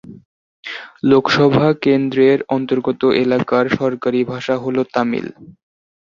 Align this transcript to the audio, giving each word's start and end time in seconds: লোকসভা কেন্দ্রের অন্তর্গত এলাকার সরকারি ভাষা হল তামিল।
লোকসভা 1.03 1.67
কেন্দ্রের 1.83 2.39
অন্তর্গত 2.49 3.01
এলাকার 3.23 3.65
সরকারি 3.79 4.21
ভাষা 4.31 4.55
হল 4.63 4.77
তামিল। 4.93 5.27